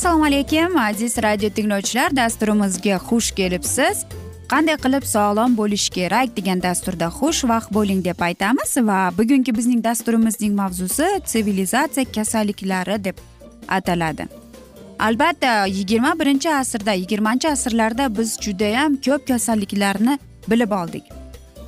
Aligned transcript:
assalomu 0.00 0.24
alaykum 0.24 0.76
aziz 0.76 1.18
radio 1.22 1.50
tinglovchilar 1.50 2.16
dasturimizga 2.16 2.96
xush 3.08 3.30
kelibsiz. 3.36 4.04
Qanday 4.52 4.76
qilib 4.84 5.04
sog'lom 5.04 5.56
bo'lish 5.58 5.88
kerak 5.96 6.32
degan 6.36 6.62
dasturda 6.62 7.08
xushvaqt 7.18 7.70
bo'ling 7.76 8.00
deb 8.04 8.22
aytamiz 8.28 8.72
va 8.88 8.98
bugungi 9.18 9.54
bizning 9.58 9.84
dasturimizning 9.84 10.54
mavzusi 10.62 11.08
sivilizatsiya 11.32 12.12
kasalliklari 12.16 12.96
deb 13.04 13.16
ataladi. 13.68 14.26
Albatta 14.98 15.66
yigirma 15.66 16.18
birinchi 16.20 16.50
asrda 16.54 16.92
yigirmanchi 16.92 17.48
asrlarda 17.54 18.10
biz 18.18 18.36
judayam 18.40 18.96
ko'p 19.06 19.26
kasalliklarni 19.28 20.18
bilib 20.50 20.70
oldik. 20.82 21.19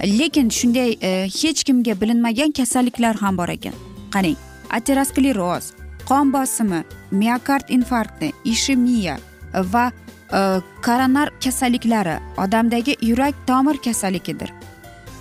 Lekin 0.03 0.49
shunday 0.51 0.97
e, 1.01 1.29
hech 1.29 1.65
kimga 1.65 2.01
bilinmagan 2.01 2.53
kasalliklar 2.53 3.15
ham 3.17 3.37
bor 3.39 3.49
ekan. 3.49 3.75
Qarang 4.11 4.37
ateroskleroz 4.71 5.73
qon 6.09 6.33
bosimi 6.33 6.85
miokard 7.11 7.69
infarkti 7.69 8.33
ishemiya 8.45 9.19
va 9.55 9.93
e, 10.33 10.41
koronar 10.83 11.31
kasalliklari 11.45 12.19
odamdagi 12.37 12.97
yurak 13.03 13.35
tomir 13.47 13.77
kasalligidir. 13.77 14.53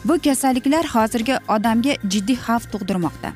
Bu 0.06 0.20
kasalliklar 0.20 0.86
hozirgi 0.86 1.36
odamga 1.48 1.96
jiddiy 2.10 2.38
xavf 2.46 2.72
tug'dirmoqda. 2.74 3.32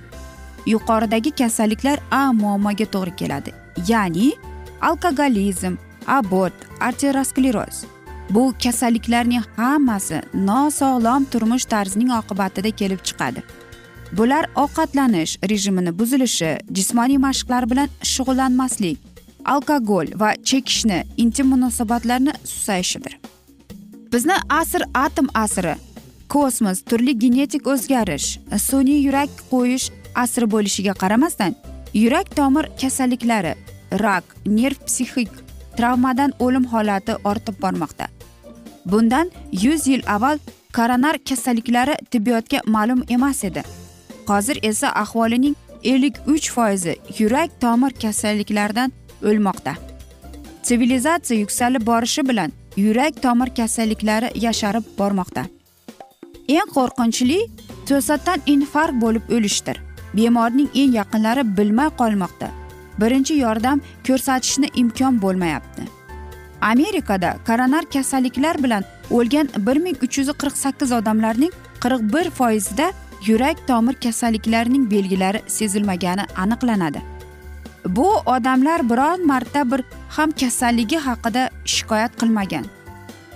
Yuqoridagi 0.66 1.32
kasalliklar 1.32 2.00
a 2.12 2.32
muammoga 2.34 2.86
to'g'ri 2.94 3.16
keladi. 3.16 3.52
Ya'ni 3.88 4.34
alkogolizm 4.82 5.74
abort 6.08 6.58
arterioskleroz 6.82 7.86
bu 8.30 8.54
kasalliklarning 8.64 9.44
hammasi 9.56 10.22
nosog'lom 10.34 11.26
turmush 11.26 11.66
tarzining 11.66 12.12
oqibatida 12.12 12.72
kelib 12.72 13.00
chiqadi. 13.08 13.44
Bular 14.12 14.46
ovqatlanish 14.56 15.38
rejimini 15.50 16.00
buzilishi 16.00 16.58
jismoniy 16.72 17.18
mashqlar 17.18 17.70
bilan 17.72 17.90
shug'ullanmaslik 18.14 18.98
alkogol 19.46 20.08
va 20.20 20.34
chekishni 20.44 21.04
intim 21.18 21.48
munosabatlarni 21.48 22.34
susayishidir. 22.44 23.18
Bizni 24.14 24.34
asr 24.50 24.82
atom 24.94 25.28
asri 25.34 25.76
kosmos 26.30 26.82
turli 26.90 27.20
genetik 27.20 27.68
o'zgarish 27.68 28.28
sun'iy 28.68 29.02
yurak 29.08 29.30
qo'yish 29.52 29.88
asri 30.24 30.52
bo'lishiga 30.54 30.94
qaramasdan 31.02 31.56
yurak 31.94 32.36
tomir 32.36 32.66
kasalliklari 32.82 33.54
rak 34.06 34.36
nerv 34.46 34.80
psixik 34.88 35.32
travmadan 35.78 36.32
o'lim 36.40 36.66
holati 36.74 37.14
ortib 37.24 37.62
bormoqda. 37.62 38.15
Bundan 38.86 39.32
yuz 39.52 39.88
yil 39.88 40.04
avval 40.08 40.40
koronar 40.74 41.18
kasalliklari 41.30 41.96
tibbiyotga 42.12 42.60
ma'lum 42.66 43.04
emas 43.10 43.44
edi. 43.44 43.64
Hozir 44.28 44.60
esa 44.64 44.90
ahvolining 44.90 45.56
ellik 45.84 46.16
uch 46.28 46.52
foizi 46.52 46.96
yurak 47.20 47.62
tomir 47.62 47.92
kasalliklaridan 47.92 48.92
o'lmoqda. 49.24 49.74
Sivilizatsiya 50.64 51.40
yuksalib 51.40 51.86
borishi 51.86 52.28
bilan 52.30 52.52
yurak 52.78 53.22
tomir 53.22 53.50
kasalliklari 53.56 54.30
yasharib 54.36 54.86
bormoqda. 55.00 55.44
Eng 56.48 56.70
qo'rqinchli 56.76 57.40
to'satdan 57.90 58.40
infarkt 58.46 59.02
bo'lib 59.02 59.26
o'lishdir. 59.36 59.78
Bemorning 60.18 60.70
eng 60.82 60.94
yaqinlari 61.00 61.44
bilmay 61.58 61.90
qolmoqda. 62.02 62.50
Birinchi 63.02 63.34
yordam 63.46 63.82
ko'rsatishni 64.08 64.68
imkon 64.82 65.22
bo'lmayapti. 65.22 65.95
Amerikada 66.66 67.38
koronar 67.48 67.86
kasalliklar 67.94 68.64
bilan 68.64 68.84
o'lgan 69.12 69.50
bir 69.68 69.78
ming 69.86 69.98
uch 70.06 70.18
yuz 70.20 70.30
qirq 70.42 70.56
sakkiz 70.66 70.92
odamlarning 71.00 71.54
qirq 71.84 72.02
bir 72.14 72.30
foizida 72.38 72.88
yurak 73.28 73.68
tomir 73.68 73.96
kasalliklarining 74.06 74.92
belgilari 74.92 75.42
sezilmagani 75.48 76.24
aniqlanadi. 76.44 77.02
Bu 77.98 78.08
odamlar 78.36 78.90
biron 78.90 79.28
marta 79.28 79.72
bir 79.72 79.82
ham 80.10 80.32
kasalligi 80.32 80.98
haqida 80.98 81.50
shikoyat 81.66 82.18
qilmagan. 82.22 82.66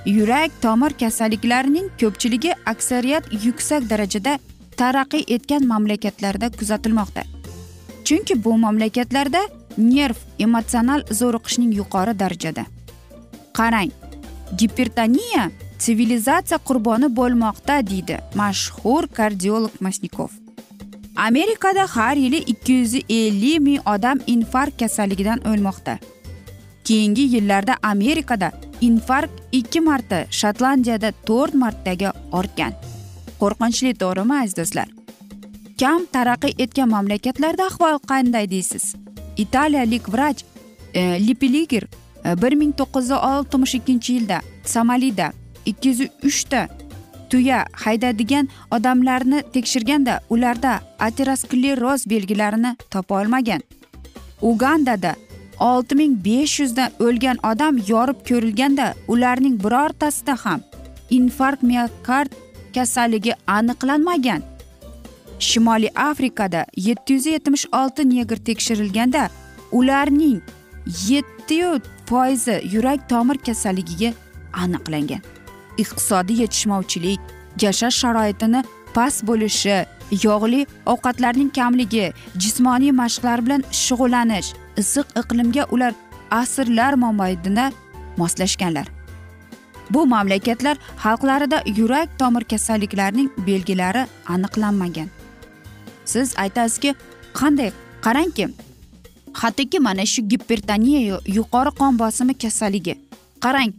Yurak 0.06 0.51
tomir 0.61 0.91
kasalliklarining 1.01 1.88
ko'pchiligi 2.01 2.51
aksariyat 2.66 3.23
yuksak 3.46 3.90
darajada 3.90 4.40
taraqqiy 4.78 5.23
etgan 5.35 5.67
mamlakatlarda 5.67 6.50
kuzatilmoqda. 6.59 7.23
Chunki 8.06 8.44
bu 8.44 8.57
mamlakatlarda 8.57 9.41
nerv 9.78 10.17
emotsional 10.40 11.01
zo'riqishning 11.19 11.72
yuqori 11.79 12.19
darajada. 12.19 12.66
Qarang. 13.59 13.92
Gipertoniya 14.59 15.44
sivilizatsiya 15.86 16.59
qurboni 16.68 17.08
bo'lmoqda 17.20 17.75
deydi 17.92 18.20
mashhur 18.36 19.08
kardiolog 19.18 19.74
masnikov. 19.86 20.30
Amerikada 21.28 21.86
har 21.96 22.16
yili 22.16 22.40
ikki 22.53 22.74
yuz 22.74 22.94
ellik 23.09 23.59
ming 23.66 23.80
odam 23.94 24.20
infarkt 24.28 24.80
kasalligidan 24.80 25.40
o'lmoqda. 25.50 25.97
Keyingi 26.84 27.25
yillarda 27.34 27.75
amerikada 27.84 28.52
infarkt 28.81 29.35
ikki 29.52 29.82
marta 29.82 30.20
shotlandiyada 30.40 31.12
to'rt 31.28 31.53
martaga 31.64 32.14
ortgan. 32.32 32.73
Qo'rqinchli 33.41 33.91
to'g'rimi 34.02 34.35
aziz 34.41 34.55
do'stlar? 34.59 34.88
Kam 35.79 36.02
taraqqiy 36.16 36.55
etgan 36.64 36.90
mamlakatlarda 36.96 37.67
ahvol 37.72 38.00
qanday 38.12 38.50
deysiz? 38.52 38.96
Italiyalik 39.38 40.14
vrach 40.14 40.41
eh, 40.94 41.02
e, 41.02 41.28
lipiliger 41.28 41.84
bir 42.25 42.53
ming 42.55 42.73
to'qqiz 42.79 43.09
yuz 43.09 43.19
oltmish 43.31 43.75
ikkinchi 43.75 44.13
yilda 44.13 44.41
somalida 44.66 45.31
ikki 45.66 45.89
yuz 45.89 46.01
uchta 46.23 46.67
tuya 47.29 47.66
haydadigan 47.71 48.49
odamlarni 48.71 49.43
tekshirganda 49.53 50.19
ularda 50.29 50.79
ateroskleroz 50.99 52.09
belgilarini 52.09 52.75
topa 52.91 53.21
olmagan 53.21 53.61
ugandada 54.41 55.16
olti 55.59 55.95
ming 55.95 56.13
besh 56.25 56.59
yuzdan 56.59 56.91
o'lgan 56.99 57.37
odam 57.51 57.81
yorib 57.87 58.19
ko'rilganda 58.29 58.93
ularning 59.07 59.63
birortasida 59.63 60.35
ham 60.43 60.61
infarkt 61.09 61.63
miokard 61.63 62.31
kasalligi 62.75 63.33
aniqlanmagan 63.47 64.41
shimoliy 65.39 65.91
afrikada 65.95 66.66
yetti 66.87 67.13
yuz 67.13 67.25
yetmish 67.25 67.66
olti 67.81 68.09
negr 68.09 68.37
tekshirilganda 68.49 69.29
ularning 69.71 70.41
yetti 71.09 71.55
foizi 72.09 72.61
yurak 72.73 73.09
tomir 73.09 73.38
kasalligiga 73.38 74.14
aniqlangan. 74.53 75.22
Iqtisodiy 75.78 76.41
yetishmovchilik 76.41 77.20
yashash 77.61 77.97
sharoitini 78.02 78.64
past 78.94 79.23
bo'lishi 79.29 79.78
yog'li 80.26 80.61
ovqatlarning 80.94 81.52
kamligi 81.58 82.06
jismoniy 82.44 82.91
mashqlar 83.02 83.46
bilan 83.46 83.61
shug'ullanish 83.85 84.50
issiq 84.82 85.08
iqlimga 85.22 85.64
ular 85.73 85.94
asrlar 86.41 86.94
mobaynida 86.94 87.72
moslashganlar. 88.17 88.88
Bu 89.90 90.05
mamlakatlar 90.05 90.78
xalqlarida 91.03 91.64
yurak 91.79 92.09
tomir 92.20 92.44
kasalliklarining 92.52 93.29
belgilari 93.47 94.03
aniqlanmagan. 94.34 95.09
Siz 96.05 96.34
aytasizki 96.38 96.96
qanday 97.34 97.72
qarangki? 98.02 98.50
Hattoki 99.41 99.80
mana 99.80 100.06
shu 100.06 100.22
gipertoniya 100.32 101.20
yuqori 101.38 101.72
qon 101.80 102.00
bosimi 102.00 102.34
kasalligi. 102.34 102.96
Qarang 103.44 103.72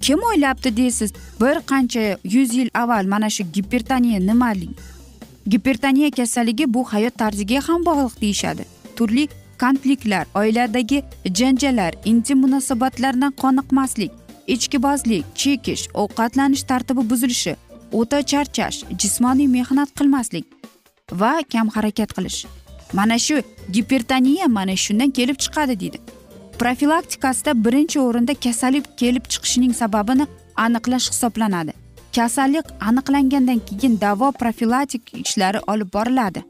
kim 0.00 0.18
o'ylabdi 0.28 0.76
deysiz? 0.76 1.12
Bir 1.40 1.56
qancha 1.70 2.18
yuz 2.34 2.54
yil 2.54 2.70
avval 2.74 3.06
mana 3.12 3.30
shu 3.30 3.42
gipertoniya 3.56 4.20
nimalik 4.20 4.70
gipertoniya 5.52 6.10
kasalligi 6.10 6.74
bu 6.74 6.84
hayot 6.92 7.14
tarziga 7.18 7.60
ham 7.68 7.86
bog'liq 7.86 8.20
deyishadi. 8.20 8.64
Turli 8.96 9.28
konfliktlar 9.60 10.24
oiladagi 10.34 11.02
janjallar 11.38 11.92
intim 12.04 12.38
munosabatlardan 12.44 13.32
qoniqmaslik 13.42 14.12
ichkibozlik 14.46 15.24
chekish 15.34 15.84
ovqatlanish 16.02 16.64
tartibi 16.70 17.10
buzilishi 17.10 17.56
o'ta 17.92 18.22
charchash 18.30 18.78
jismoniy 19.00 19.48
mehnat 19.56 19.90
qilmaslik 19.98 20.44
va 21.20 21.32
kam 21.52 21.68
harakat 21.68 22.10
qilish. 22.16 22.40
Mana 22.94 23.18
shu 23.18 23.42
gipertoniya 23.72 24.46
mana 24.48 24.76
shundan 24.76 25.10
kelib 25.10 25.38
chiqadi 25.44 25.80
deydi. 25.80 25.98
Profilaktikasida 26.58 27.52
birinchi 27.64 28.00
o'rinda 28.00 28.34
kasallik 28.34 28.86
kelib 28.98 29.24
chiqishining 29.32 29.74
sababini 29.74 30.26
aniqlash 30.56 31.08
hisoblanadi. 31.12 31.72
Kasallik 32.16 32.66
aniqlangandan 32.88 33.60
keyin 33.68 34.00
davo 34.00 34.32
profilaktik 34.32 35.02
ishlari 35.24 35.60
olib 35.66 35.92
boriladi. 35.92 36.44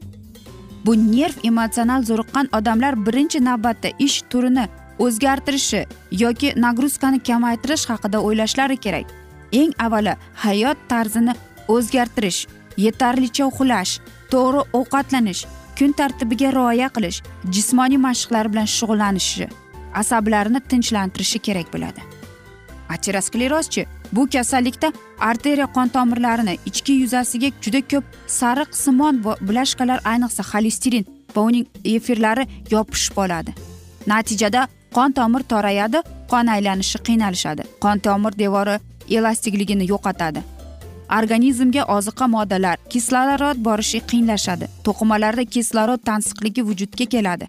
Bu 0.85 0.93
nerv 1.11 1.35
emotsional 1.49 2.01
zo'riqqan 2.09 2.49
odamlar 2.57 3.05
birinchi 3.05 3.39
navbatda 3.45 3.89
ish 3.99 4.21
turini 4.29 4.65
o'zgartirishi 4.99 5.81
yoki 6.23 6.53
nagruzkani 6.65 7.19
kamaytirish 7.27 7.85
haqida 7.89 8.21
o'ylashlari 8.27 8.77
kerak. 8.77 9.07
Eng 9.51 9.71
avvalo 9.85 10.13
hayot 10.43 10.77
tarzini 10.89 11.33
o'zgartirish 11.67 12.39
yetarlicha 12.85 13.45
uxlash 13.51 13.99
to'g'ri 14.31 14.61
ovqatlanish 14.79 15.41
kun 15.79 15.91
tartibiga 15.99 16.51
rioya 16.57 16.89
qilish 16.95 17.21
jismoniy 17.55 17.99
mashqlar 18.07 18.51
bilan 18.51 18.67
shug'ullanishi 18.77 19.47
asablarni 20.01 20.59
tinchlantirishi 20.69 21.39
kerak 21.39 21.73
bo'ladi. 21.73 22.01
Aterosklerozchi 22.89 23.85
bu 24.11 24.29
kasallikda 24.29 24.93
arteriya 25.19 25.67
qon 25.75 25.87
tomirlarini 25.87 26.57
ichki 26.65 26.93
yuzasiga 26.93 27.49
juda 27.63 27.81
ko'p 27.91 28.05
sariq 28.39 28.69
simon 28.83 29.23
blashkalar 29.47 29.99
ayniqsa 30.11 30.43
xolesterin 30.51 31.05
va 31.35 31.41
uning 31.41 31.65
efirlari 31.95 32.47
yopishib 32.71 33.17
oladi. 33.17 33.51
Natijada 34.07 34.67
qon 34.95 35.11
tomir 35.11 35.43
torayadi 35.51 35.99
qon 36.31 36.47
aylanishi 36.55 36.97
qiynalishadi. 37.07 37.63
Qon 37.83 37.97
tomir 37.99 38.33
devori 38.43 38.75
elastikligini 39.09 39.85
yo'qotadi. 39.93 40.54
Organizmga 41.09 41.83
oziqa 41.97 42.27
moddalar 42.27 42.77
kislorod 42.89 43.57
borishi 43.67 43.99
qiyinlashadi. 44.09 44.65
To'qimalarda 44.85 45.45
kislorod 45.45 46.01
tansiqligi 46.09 46.61
vujudga 46.69 47.05
keladi. 47.05 47.45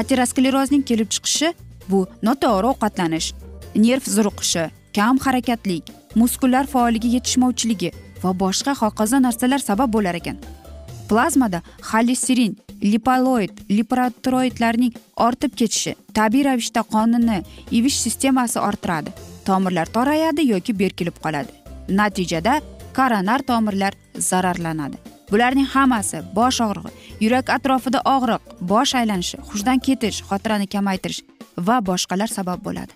Aterosklerozning 0.00 0.82
kelib 0.90 1.08
chiqishi 1.14 1.52
bu 1.90 2.06
noto'g'ri 2.22 2.66
ovqatlanish. 2.72 3.32
Nerv 3.84 4.04
zo'riqishi 4.16 4.64
kam 4.96 5.18
harakatlik 5.24 5.92
muskullar 6.20 6.66
faolligi 6.66 7.08
yetishmovchiligi 7.16 7.90
va 8.22 8.30
boshqa 8.42 8.74
hokazo 8.82 9.18
narsalar 9.26 9.60
sabab 9.68 9.92
bo'lar 9.96 10.14
ekan. 10.20 10.36
Plazmada 11.08 11.60
xolesterin 11.90 12.56
lipoloid 12.82 13.52
liprotroidlarning 13.76 14.92
ortib 15.26 15.52
ketishi 15.60 15.94
tabiiy 16.18 16.44
ravishda 16.48 16.82
qonni 16.94 17.38
ivish 17.78 17.98
sistemasi 18.04 18.58
orttiradi. 18.68 19.10
Tomirlar 19.46 19.86
torayadi 19.96 20.42
yoki 20.52 20.78
berkilib 20.82 21.16
qoladi. 21.24 21.52
Natijada 22.00 22.60
koronar 22.98 23.40
tomirlar 23.50 23.92
zararlanadi. 24.30 24.96
Bularning 25.30 25.68
hammasi 25.74 26.18
bosh 26.36 26.60
og'rig'i 26.66 26.90
yurak 27.24 27.50
atrofida 27.56 28.00
og'riq 28.14 28.42
bosh 28.70 28.94
aylanishi 29.00 29.38
hushdan 29.50 29.78
ketish 29.86 30.18
xotirani 30.28 30.66
kamaytirish 30.74 31.20
va 31.66 31.76
boshqalar 31.88 32.28
sabab 32.38 32.64
bo'ladi. 32.66 32.92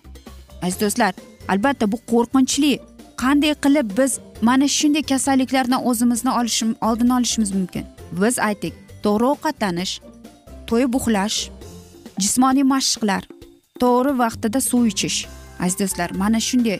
Aziz 0.65 0.79
do'stlar 0.83 1.13
albatta 1.53 1.91
bu 1.91 1.97
qo'rqinchli. 2.11 2.73
Qanday 3.23 3.53
qilib 3.63 3.87
biz 3.99 4.11
mana 4.47 4.67
shunday 4.77 5.03
kasalliklardan 5.11 5.85
o'zimizni 5.89 6.31
olishim 6.39 6.75
oldini 6.87 7.13
olishimiz 7.17 7.51
mumkin? 7.57 7.85
Biz 8.21 8.39
aytdik 8.47 8.73
to'g'ri 9.05 9.25
ovqatlanish 9.33 9.93
to'yib 10.69 10.95
uxlash 10.99 11.37
jismoniy 12.23 12.65
mashqlar 12.73 13.23
to'g'ri 13.81 14.11
vaqtida 14.23 14.59
suv 14.69 14.83
ichish. 14.93 15.19
Aziz 15.63 15.79
do'stlar 15.81 16.09
mana 16.21 16.39
shunday 16.49 16.79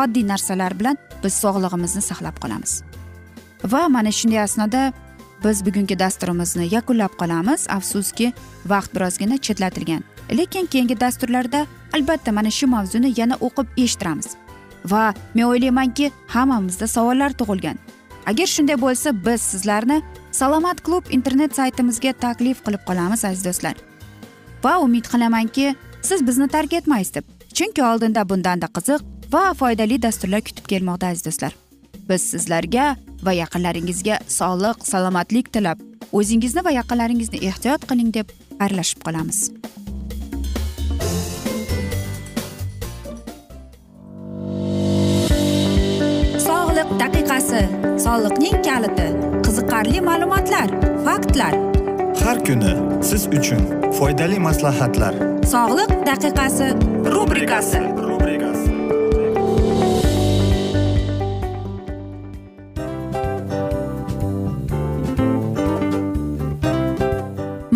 oddiy 0.00 0.24
narsalar 0.32 0.72
bilan 0.80 0.96
biz 1.24 1.34
sog'lig'imizni 1.42 2.02
saqlab 2.10 2.36
qolamiz. 2.42 2.82
Va 3.64 3.88
mana 3.88 4.12
shunday 4.12 4.42
asnoda 4.42 4.92
biz 5.44 5.66
bugungi 5.66 5.98
dasturimizni 5.98 6.74
yakunlab 6.74 7.14
qolamiz 7.20 7.66
afsuski 7.76 8.32
vaqt 8.66 8.94
birozgina 8.94 9.36
chetlatilgan. 9.38 10.02
Lekin 10.30 10.66
keyingi 10.66 11.00
dasturlarda 11.00 11.66
albatta 11.94 12.32
mana 12.32 12.50
shu 12.50 12.66
mavzuni 12.66 13.14
yana 13.20 13.36
o'qib 13.46 13.66
eshittiramiz. 13.76 14.28
Va 14.84 15.14
men 15.34 15.44
o'ylaymanki 15.44 16.10
hammamizda 16.34 16.86
savollar 16.86 17.30
tug'ilgan. 17.40 17.76
Agar 18.26 18.46
shunday 18.46 18.80
bo'lsa 18.80 19.12
biz 19.26 19.40
sizlarni 19.40 20.02
salomat 20.30 20.80
klub 20.86 21.04
internet 21.10 21.56
saytimizga 21.56 22.12
taklif 22.12 22.64
qilib 22.66 22.82
qolamiz 22.88 23.24
aziz 23.24 23.44
do'stlar. 23.44 23.76
Va 24.64 24.78
umid 24.78 25.06
qilamanki 25.12 25.74
siz 26.02 26.26
bizni 26.26 26.48
tark 26.48 26.72
etmaysiz 26.72 27.14
deb. 27.14 27.24
Chunki 27.54 27.82
oldinda 27.82 28.28
bundanda 28.28 28.66
qiziq 28.76 29.00
va 29.32 29.52
foydali 29.54 29.98
dasturlar 30.02 30.42
kutib 30.46 30.68
kelmoqda 30.72 31.12
aziz 31.12 31.24
do'stlar. 31.26 31.52
Biz 32.08 32.22
sizlarga 32.32 32.96
va 33.26 33.32
yaqinlaringizga 33.36 34.20
sog'lik 34.38 34.86
salomatlik 34.90 35.52
tilab 35.52 35.82
o'zingizni 36.18 36.64
va 36.64 36.72
yaqinlaringizni 36.80 37.42
ehtiyot 37.50 37.84
qiling 37.90 38.12
deb 38.18 38.32
xayrlashib 38.60 39.04
qolamiz. 39.06 39.40
Sog'liq 46.48 46.90
daqiqasi 47.02 47.62
soliqning 48.06 48.58
kaliti 48.68 49.08
qiziqarli 49.44 50.00
ma'lumotlar 50.08 50.68
faktlar. 51.06 51.54
Har 52.24 52.38
kuni 52.48 52.72
siz 53.10 53.28
uchun 53.38 53.62
foydali 54.00 54.40
maslahatlar. 54.48 55.14
Sog'liq 55.54 55.92
daqiqasi 56.10 56.72
rubrikasi 57.14 57.84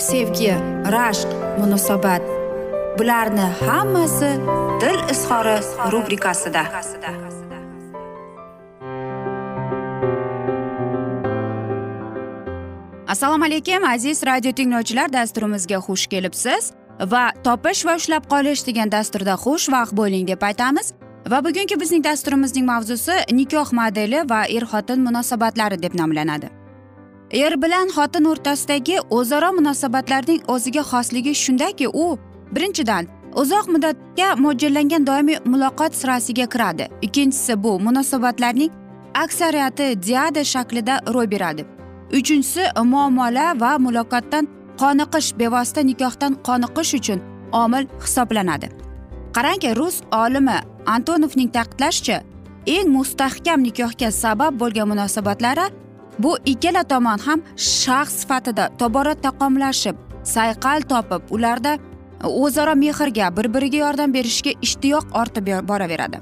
sevgi 0.00 0.52
rashq 0.94 1.28
munosabat. 1.60 2.22
Bularni 2.98 3.46
hammasi 3.66 4.30
dil 4.80 5.00
izhori 5.12 5.56
rubrikasida. 5.92 6.62
Assalomu 13.08 13.44
alaykum 13.44 13.84
aziz 13.84 14.22
radio 14.26 14.52
tinglovchilar 14.52 15.12
dasturimizga 15.12 15.78
xush 15.86 16.06
kelibsiz. 16.06 16.72
Va 17.12 17.30
topish 17.44 17.86
va 17.86 17.96
ushlab 18.00 18.28
qolish 18.32 18.62
degan 18.66 18.92
dasturda 18.92 19.34
xushvaqt 19.44 19.96
bo'ling 20.00 20.28
deb 20.28 20.42
aytamiz. 20.42 20.92
Va 21.30 21.44
bugungi 21.44 21.80
bizning 21.80 22.04
dasturimizning 22.04 22.66
mavzusi 22.72 23.16
nikoh 23.32 23.72
modeli 23.72 24.24
va 24.32 24.44
er 24.56 24.64
xotin 24.72 25.04
munosabatlari 25.08 25.82
deb 25.82 25.94
nomlanadi. 25.94 26.59
Er 27.30 27.62
bilan 27.62 27.88
xotin 27.88 28.24
o'rtasidagi 28.24 28.98
o'zaro 29.10 29.52
munosabatlarning 29.52 30.40
o'ziga 30.48 30.82
xosligi 30.90 31.34
shundaki 31.34 31.88
u 31.88 32.18
birinchidan 32.54 33.06
uzoq 33.42 33.66
muddatga 33.74 34.28
mo'ljallangan 34.44 35.06
doimiy 35.06 35.38
muloqot 35.44 35.94
sirasiga 35.94 36.46
kiradi. 36.46 36.88
Ikkinchisi 37.02 37.62
bu 37.62 37.80
munosabatlarning 37.80 38.72
aksariyati 39.14 40.02
diada 40.06 40.44
shaklida 40.44 40.94
ro'y 41.14 41.30
beradi. 41.30 41.66
Uchinchisi 42.18 42.62
muomala 42.84 43.60
va 43.60 43.72
muloqotdan 43.78 44.48
qoniqish 44.80 45.38
bevosita 45.38 45.80
nikohdan 45.80 46.32
qoniqish 46.46 46.94
uchun 46.98 47.20
omil 47.52 47.86
hisoblanadi. 48.02 48.68
Qarangki 49.36 49.76
rus 49.76 49.96
olimi 50.22 50.58
antonovning 50.86 51.50
ta'kidlashicha 51.56 52.16
eng 52.66 52.88
mustahkam 52.96 53.60
nikohga 53.62 54.10
sabab 54.22 54.52
bo'lgan 54.60 54.88
munosabatlari 54.92 55.66
bu 56.22 56.36
ikkala 56.52 56.82
tomon 56.84 57.18
ham 57.26 57.40
shaxs 57.56 58.14
sifatida 58.20 58.64
tobora 58.78 59.14
taqomlashib 59.26 59.96
sayqal 60.34 60.80
topib 60.92 61.22
ularda 61.36 61.72
e, 61.74 61.80
o'zaro 62.26 62.74
mehrga 62.84 63.26
bir 63.36 63.46
biriga 63.54 63.78
yordam 63.84 64.14
berishga 64.16 64.52
ishtiyoq 64.66 65.06
ortib 65.20 65.46
boraveradi. 65.70 66.18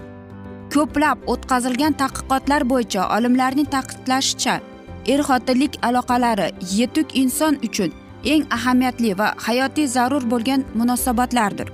Ko'plab 0.74 1.18
o'tkazilgan 1.32 1.94
tadqiqotlar 2.02 2.62
bo'yicha 2.72 3.02
olimlarning 3.16 3.68
ta'kidlashicha 3.74 4.54
er 5.12 5.20
xotinlik 5.28 5.78
aloqalari 5.88 6.48
yetuk 6.78 7.16
inson 7.22 7.54
uchun 7.68 7.90
eng 8.32 8.44
ahamiyatli 8.56 9.18
va 9.18 9.28
hayotiy 9.46 9.86
zarur 9.96 10.24
bo'lgan 10.32 10.64
munosabatlardir. 10.74 11.68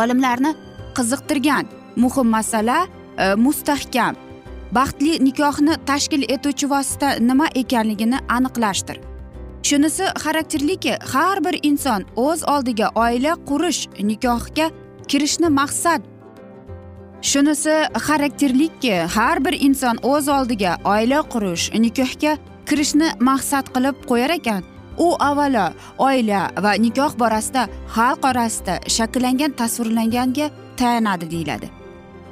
Olimlarni 0.00 0.52
qiziqtirgan 0.96 1.64
muhim 1.96 2.28
masala 2.36 2.78
e, 3.18 3.34
mustahkam 3.46 4.23
baxtli 4.72 5.18
nikohni 5.24 5.74
tashkil 5.86 6.22
etuvchi 6.34 6.70
vosita 6.70 7.08
nima 7.20 7.46
ekanligini 7.54 8.18
aniqlashdir. 8.28 8.98
Shunisi 9.62 10.04
xarakterliki 10.24 10.98
har 11.12 11.44
bir 11.44 11.56
inson 11.62 12.04
o'z 12.16 12.44
oldiga 12.54 12.88
oila 12.94 13.32
qurish 13.48 13.88
nikohga 14.10 14.66
kirishni 15.08 15.48
maqsad. 15.60 16.02
Shunisi 17.22 17.76
xarakterlikki 18.06 18.94
har 19.14 19.44
bir 19.44 19.54
inson 19.66 19.96
o'z 20.02 20.28
oldiga 20.28 20.76
oila 20.84 21.20
qurish 21.32 21.64
nikohga 21.84 22.32
kirishni 22.68 23.08
maqsad 23.28 23.66
qilib 23.74 23.96
qo'yar 24.10 24.30
ekan. 24.38 24.62
U 24.98 25.08
avvalo 25.28 25.66
oila 25.98 26.40
va 26.64 26.72
nikoh 26.84 27.12
borasida 27.22 27.62
xalq 27.96 28.22
orasida 28.30 28.74
shakllangan 28.96 29.52
tasvirlanganga 29.60 30.46
tayanadi 30.76 31.30
deyiladi. 31.30 31.66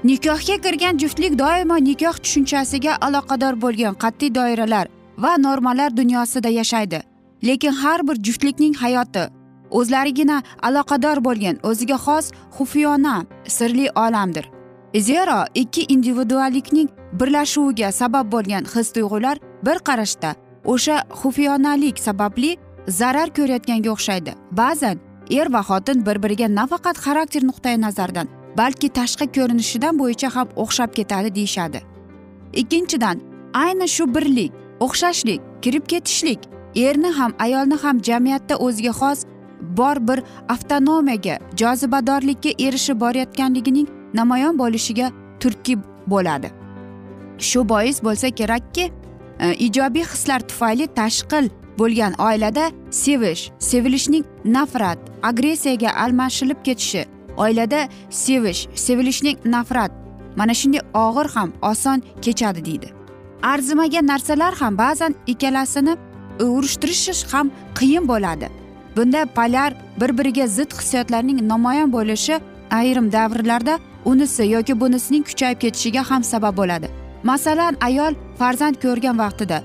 Nikohga 0.04 0.56
kirgan 0.60 0.98
juftlik 0.98 1.38
doimo 1.38 1.76
nikoh 1.78 2.16
tushunchasiga 2.22 2.92
aloqador 3.06 3.54
bo'lgan 3.64 3.94
qat'iy 4.02 4.34
doiralar 4.34 4.86
va 5.18 5.32
normalar 5.38 5.96
dunyosida 5.96 6.48
yashaydi. 6.48 7.00
Lekin 7.44 7.72
har 7.72 8.08
bir 8.08 8.16
juftlikning 8.26 8.74
hayoti 8.74 9.24
o'zlarigina 9.70 10.42
aloqador 10.62 11.24
bo'lgan 11.26 11.56
o'ziga 11.62 11.98
xos 12.04 12.32
xufiyona 12.56 13.16
sirli 13.46 13.86
olamdir. 14.04 14.50
Zero 14.96 15.44
ikki 15.54 15.82
individuallikning 15.94 16.88
birlashuviga 17.20 17.92
sabab 17.92 18.32
bo'lgan 18.32 18.64
his 18.74 18.92
tuyg'ular 18.92 19.36
bir 19.66 19.78
qarashda 19.88 20.34
o'sha 20.64 20.96
xufiyonalik 21.20 21.98
sababli 21.98 22.56
zarar 22.88 23.28
ko'rayotganga 23.36 23.90
o'xshaydi. 23.96 24.32
Ba'zan 24.50 24.96
er 25.30 25.46
va 25.54 25.62
xotin 25.68 26.06
bir 26.06 26.22
biriga 26.22 26.54
nafaqat 26.54 26.96
xarakter 27.04 27.42
nuqtai 27.50 27.80
nazaridan 27.80 28.41
balki 28.56 28.88
tashqi 28.88 29.26
ko'rinishidan 29.36 29.98
bo'yicha 29.98 30.28
ham 30.36 30.48
o'xshab 30.56 30.94
ketadi 30.98 31.34
deyishadi. 31.34 31.80
Ikkinchidan 32.52 33.20
ayni 33.54 33.88
shu 33.88 34.14
birlik 34.14 34.52
o'xshashlik 34.80 35.40
kirib 35.62 35.86
ketishlik 35.92 36.40
erni 36.76 37.10
ham 37.18 37.32
ayolni 37.38 37.76
ham 37.82 38.02
jamiyatda 38.08 38.56
o'ziga 38.56 38.92
xos 39.00 39.24
bor 39.78 39.96
bir 40.08 40.22
avtonomiyaga 40.48 41.38
jozibadorlikka 41.56 42.50
erishib 42.66 43.00
borayotganligining 43.00 43.88
namoyon 44.14 44.58
bo'lishiga 44.58 45.12
turtki 45.40 45.78
bo'ladi. 46.06 46.50
Shu 47.38 47.68
bois 47.68 48.02
bo'lsa 48.04 48.30
kerakki 48.30 48.84
e, 49.40 49.54
ijobiy 49.54 50.04
hislar 50.12 50.40
tufayli 50.40 50.86
tashqil 50.86 51.50
bo'lgan 51.78 52.12
oilada 52.18 52.70
sevish 52.90 53.50
sevilishning 53.58 54.24
nafrat 54.44 54.98
agressiyaga 55.22 55.90
almashilib 56.04 56.62
ketishi 56.64 57.04
oilada 57.36 57.88
sevish 58.10 58.68
sevilishning 58.74 59.38
nafrat 59.44 59.92
mana 60.36 60.54
shunday 60.54 60.80
og'ir 60.94 61.28
ham 61.34 61.52
oson 61.62 62.02
kechadi 62.24 62.64
deydi. 62.64 62.88
Arzimagan 63.42 64.06
narsalar 64.06 64.54
ham 64.54 64.78
ba'zan 64.78 65.14
ikkalasini 65.26 65.96
urushtirish 66.40 67.24
ham 67.32 67.50
qiyin 67.78 68.08
bo'ladi. 68.08 68.48
Bunda 68.96 69.26
polar 69.26 69.72
bir 70.00 70.18
biriga 70.18 70.46
zid 70.46 70.70
hissiyotlarning 70.78 71.48
namoyon 71.48 71.92
bo'lishi 71.92 72.40
ayrim 72.70 73.12
davrlarda 73.12 73.78
unisi 74.04 74.42
yoki 74.42 74.80
bunisining 74.80 75.24
kuchayib 75.24 75.58
ketishiga 75.64 76.02
ham 76.10 76.22
sabab 76.24 76.56
bo'ladi. 76.56 76.88
Masalan 77.22 77.76
ayol 77.80 78.14
farzand 78.38 78.76
ko'rgan 78.84 79.16
vaqtida 79.18 79.58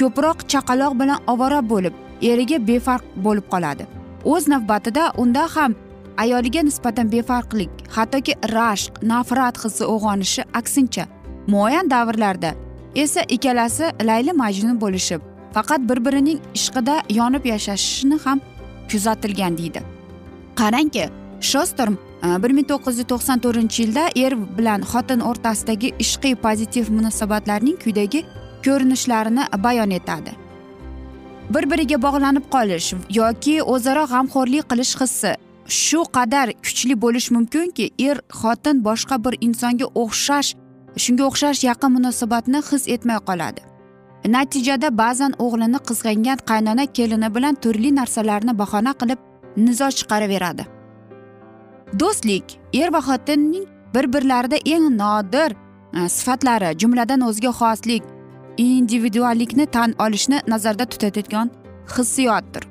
ko'proq 0.00 0.38
chaqaloq 0.52 0.92
bilan 1.00 1.18
ovora 1.32 1.60
bo'lib 1.72 1.94
eriga 2.30 2.58
befarq 2.68 3.04
bo'lib 3.24 3.46
qoladi. 3.52 3.84
O'z 4.24 4.48
navbatida 4.52 5.12
unda 5.22 5.44
ham 5.54 5.74
ayoliga 6.22 6.62
nisbatan 6.68 7.12
befarqlik 7.12 7.70
hattoki 7.96 8.32
rashq 8.56 8.92
nafrat 9.12 9.56
hissi 9.64 9.84
uyg'onishi 9.92 10.42
aksincha 10.60 11.04
muayyan 11.52 11.90
davrlarda 11.90 12.50
esa 12.94 13.22
ikkalasi 13.34 13.84
layli 14.08 14.32
majnun 14.32 14.80
bo'lishib 14.80 15.20
faqat 15.54 15.88
bir 15.88 16.04
birining 16.06 16.40
ishqida 16.58 17.02
yonib 17.18 17.44
yashashini 17.44 18.18
ham 18.24 18.40
kuzatilgan 18.90 19.58
deydi. 19.58 19.80
Qarangki 20.60 21.04
shostorm 21.40 21.94
e, 22.26 22.42
bir 22.42 22.50
ming 22.56 22.66
to'qqiz 22.70 22.98
yuz 23.00 23.08
to'qson 23.12 23.38
to'rtinchi 23.44 23.82
yilda 23.82 24.04
er 24.24 24.32
bilan 24.58 24.80
xotin 24.92 25.20
o'rtasidagi 25.30 25.88
ishqiy 26.04 26.34
pozitiv 26.44 26.90
munosabatlarning 26.96 27.76
quyidagi 27.84 28.20
ko'rinishlarini 28.66 29.44
bayon 29.64 29.90
etadi. 29.90 30.32
Bir 31.54 31.64
biriga 31.70 32.02
bog'lanib 32.06 32.46
qolish 32.54 32.88
yoki 33.20 33.54
o'zaro 33.74 34.04
g'amxo'rlik 34.12 34.64
qilish 34.70 34.94
hissi 35.00 35.32
shu 35.68 36.02
qadar 36.16 36.48
kuchli 36.64 36.94
bo'lishi 37.02 37.34
mumkinki 37.34 37.90
er 38.08 38.16
xotin 38.40 38.84
boshqa 38.84 39.24
bir 39.24 39.34
insonga 39.46 39.86
o'xshash 40.02 40.50
shunga 41.04 41.24
o'xshash 41.30 41.64
yaqin 41.70 41.90
munosabatni 41.96 42.60
his 42.70 42.88
etmay 42.94 43.18
qoladi. 43.28 43.60
Natijada 44.34 44.88
ba'zan 45.02 45.32
o'g'lini 45.44 45.80
qizg'angan 45.88 46.38
qaynona 46.50 46.84
kelini 46.96 47.28
bilan 47.34 47.54
turli 47.62 47.90
narsalarni 48.00 48.58
bahona 48.58 48.92
qilib 49.00 49.20
nizo 49.56 49.88
chiqaraveradi. 49.98 50.64
Do'stlik 52.00 52.46
er 52.80 52.88
va 52.94 53.00
xotinning 53.08 53.66
bir 53.94 54.12
birlarida 54.12 54.58
eng 54.74 54.86
nodir 55.02 55.50
e, 55.98 56.08
sifatlari 56.16 56.70
jumladan 56.80 57.20
o'ziga 57.28 57.52
xoslik 57.60 58.02
individuallikni 58.58 59.66
tan 59.66 59.94
olishni 60.04 60.38
nazarda 60.52 60.84
tutadigan 60.84 61.50
hissiyotdir. 61.94 62.64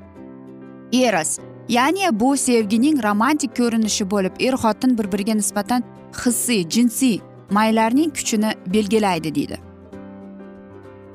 Eros 0.93 1.31
ya'ni 1.69 2.19
bu 2.19 2.37
sevgining 2.37 3.03
romantik 3.03 3.55
ko'rinishi 3.57 4.09
bo'lib 4.11 4.33
er 4.39 4.53
xotin 4.63 4.97
bir 4.97 5.11
biriga 5.11 5.33
nisbatan 5.33 5.83
hissiy 6.23 6.69
jinsiy 6.69 7.19
maylarning 7.51 8.13
kuchini 8.13 8.51
belgilaydi 8.73 9.35
deydi. 9.35 9.57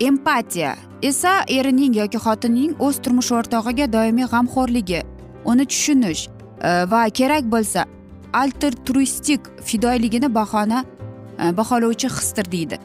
Empatiya 0.00 0.76
esa 1.02 1.32
erining 1.48 1.96
yoki 1.96 2.18
xotinining 2.18 2.76
o'z 2.78 2.96
turmush 3.02 3.32
o'rtog'iga 3.38 3.92
doimiy 3.92 4.26
g'amxo'rligi 4.32 5.02
uni 5.44 5.66
tushunish 5.66 6.28
e, 6.28 6.70
va 6.92 7.02
kerak 7.18 7.44
bo'lsa 7.54 7.84
altruistik 8.32 9.40
fidoyligini 9.64 10.34
bahona 10.34 10.84
e, 11.42 11.56
baholovchi 11.56 12.08
hisdir 12.08 12.52
deydi. 12.52 12.78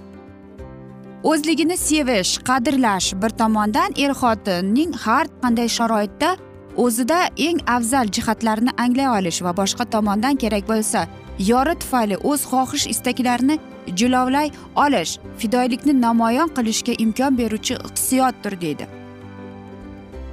O'zligini 1.23 1.77
sevish 1.77 2.37
qadrlash 2.49 3.13
bir 3.21 3.29
tomondan 3.29 3.91
er 4.03 4.11
xotinning 4.21 4.91
har 5.05 5.25
qanday 5.41 5.69
sharoitda 5.77 6.37
o'zida 6.77 7.19
eng 7.37 7.59
afzal 7.75 8.07
jihatlarini 8.15 8.71
anglay 8.77 9.09
olish 9.19 9.41
va 9.45 9.51
boshqa 9.59 9.85
tomondan 9.95 10.35
kerak 10.43 10.67
bo'lsa 10.71 11.07
yori 11.51 11.75
tufayli 11.81 12.17
o'z 12.31 12.41
xohish 12.51 12.85
istaklarini 12.93 13.59
jilovlay 13.99 14.51
olish 14.85 15.17
fidoyilikni 15.37 15.93
namoyon 16.01 16.49
qilishga 16.57 16.93
imkon 17.03 17.37
beruvchi 17.37 17.77
hissiyotdir 17.83 18.61
deydi. 18.61 18.87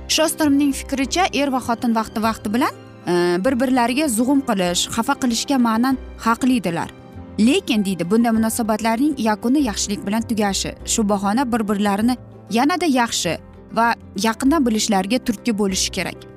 Shostromning 0.09 0.73
fikricha 0.81 1.25
er 1.33 1.49
va 1.55 1.61
xotin 1.67 1.97
vaqti 1.99 2.23
vaqti 2.27 2.53
bilan 2.55 2.75
e, 3.07 3.15
bir 3.45 3.55
birlariga 3.61 4.09
zug'um 4.09 4.41
qilish 4.49 4.89
xafa 4.97 5.15
qilishga 5.23 5.59
ma'nan 5.69 5.97
haqlidilar. 6.27 6.91
Lekin 7.39 7.85
deydi 7.85 8.11
bunday 8.11 8.33
munosabatlarning 8.39 9.17
yakuni 9.19 9.65
yaxshilik 9.71 10.07
bilan 10.07 10.23
tugashi 10.29 10.75
shu 10.93 11.09
bahona 11.09 11.53
bir 11.53 11.69
birlarini 11.69 12.17
yanada 12.51 12.87
yaxshi 13.01 13.39
va 13.73 13.95
yaqindan 14.29 14.67
bilishlariga 14.67 15.19
turtki 15.19 15.59
bo'lishi 15.59 15.91
kerak. 15.91 16.34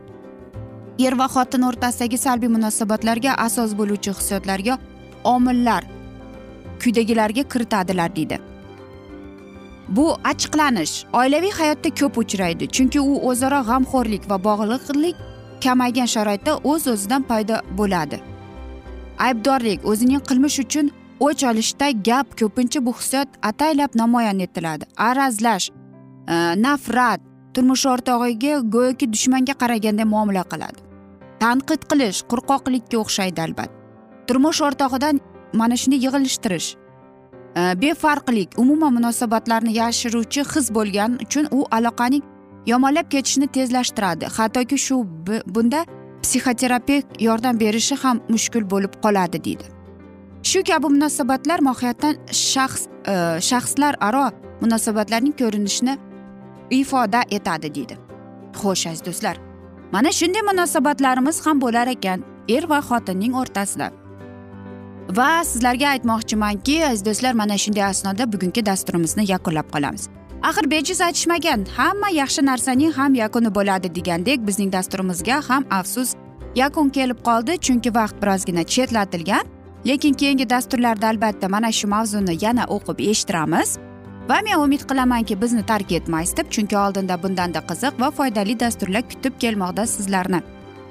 Er 0.99 1.13
va 1.19 1.27
xotin 1.35 1.63
o'rtasidagi 1.69 2.17
salbiy 2.17 2.49
munosabatlarga 2.55 3.35
asos 3.47 3.73
bo'luvchi 3.79 4.13
hissiyotlarga 4.17 4.77
omillar 5.23 5.83
quyidagilarga 6.81 7.43
kiritadilar 7.53 8.15
deydi. 8.15 8.39
Bu 9.89 10.05
achchiqlanish 10.31 10.93
oilaviy 11.13 11.51
hayotda 11.59 11.89
ko'p 11.99 12.17
uchraydi 12.23 12.67
chunki 12.75 12.99
u 12.99 13.13
o'zaro 13.29 13.59
g'amxo'rlik 13.69 14.29
va 14.29 14.37
bog'liqlik 14.47 15.15
kamaygan 15.63 16.09
sharoitda 16.15 16.57
o'z 16.71 16.87
o'zidan 16.93 17.23
paydo 17.29 17.61
bo'ladi. 17.77 18.17
Aybdorlik 19.27 19.85
o'zining 19.91 20.21
qilmish 20.29 20.59
uchun 20.65 20.91
o'ch 21.19 21.43
olishda 21.51 21.87
gap 22.09 22.27
ko'pincha 22.39 22.85
bu 22.85 22.93
hissiyot 22.99 23.29
ataylab 23.49 23.91
namoyon 24.01 24.39
etiladi. 24.39 24.85
Arazlash 24.97 25.69
e, 25.69 26.35
nafrat 26.65 27.21
turmush 27.53 27.85
o'rtog'iga 27.93 28.59
go'yoki 28.75 29.13
dushmanga 29.13 29.53
qaraganday 29.61 30.05
muomala 30.13 30.43
qiladi. 30.51 30.86
Tanqid 31.43 31.81
qilish 31.91 32.23
qo'rqoqlikka 32.31 32.97
o'xshaydi 33.03 33.41
albatta 33.47 33.75
turmush 34.27 34.61
o'rtog'idan 34.67 35.21
mana 35.53 35.75
shunday 35.81 35.99
yig'ilishtirish 36.05 36.69
e, 37.59 37.61
befarqlik 37.81 38.49
umuman 38.63 38.93
munosabatlarni 38.97 39.77
yashiruvchi 39.81 40.41
his 40.53 40.67
bo'lgani 40.77 41.15
uchun 41.25 41.45
u 41.57 41.59
aloqaning 41.77 42.23
yomonlab 42.67 43.07
ketishini 43.09 43.47
tezlashtiradi. 43.47 44.25
Hattoki 44.37 44.77
shu 44.77 44.95
bunda 45.55 45.85
psixoterapevt 46.23 47.21
yordam 47.27 47.59
berishi 47.59 47.95
ham 48.03 48.21
mushkul 48.29 48.69
bo'lib 48.73 48.93
qoladi 49.03 49.43
deydi. 49.47 49.65
Shu 50.49 50.63
kabi 50.69 50.87
munosabatlar 50.95 51.59
mohiyatdan 51.69 52.15
shaxs 52.31 52.87
e, 53.13 53.15
shaxslar 53.49 53.93
aro 54.07 54.27
munosabatlarning 54.61 55.35
ko'rinishini 55.41 55.97
ifoda 56.81 57.21
etadi 57.37 57.75
deydi. 57.75 57.95
Xo'sh 58.61 58.87
aziz 58.91 59.05
do'stlar 59.07 59.46
mana 59.91 60.11
shunday 60.11 60.41
munosabatlarimiz 60.49 61.45
ham 61.45 61.61
bo'lar 61.61 61.87
ekan 61.87 62.23
er 62.49 62.63
va 62.69 62.79
xotinning 62.89 63.33
o'rtasida. 63.41 63.87
Va 65.17 65.43
sizlarga 65.49 65.87
aytmoqchimanki 65.95 66.85
aziz 66.85 67.05
do'stlar 67.05 67.33
mana 67.33 67.57
shunday 67.63 67.83
asnoda 67.83 68.33
bugungi 68.33 68.65
dasturimizni 68.65 69.23
yakunlab 69.31 69.67
qolamiz. 69.75 70.09
Axir 70.43 70.71
bejiz 70.71 71.01
aytishmagan 71.01 71.65
hamma 71.77 72.09
yaxshi 72.21 72.45
narsaning 72.45 72.91
ham 72.99 73.13
yakuni 73.23 73.55
bo'ladi 73.57 73.95
degandek 73.95 74.47
bizning 74.47 74.73
dasturimizga 74.73 75.41
ham 75.49 75.63
afsus 75.79 76.09
yakun 76.55 76.89
kelib 76.89 77.19
qoldi 77.27 77.53
chunki 77.65 77.95
vaqt 77.99 78.15
birozgina 78.21 78.63
chetlatilgan. 78.63 79.45
Lekin 79.87 80.13
keyingi 80.13 80.49
dasturlarda 80.49 81.07
albatta 81.07 81.49
mana 81.49 81.71
shu 81.71 81.87
mavzuni 81.87 82.35
yana 82.45 82.63
o'qib 82.75 82.97
eshittiramiz. 83.11 83.69
Va 84.29 84.41
men 84.43 84.59
umid 84.59 84.83
qilamanki 84.89 85.41
bizni 85.41 85.63
tark 85.65 85.91
etmaysiz 85.91 86.37
deb 86.37 86.51
chunki 86.51 86.77
oldinda 86.77 87.15
bundanda 87.23 87.61
qiziq 87.69 87.99
va 88.01 88.11
foydali 88.11 88.59
dasturlar 88.59 89.03
kutib 89.11 89.39
kelmoqda 89.39 89.85
sizlarni. 89.95 90.41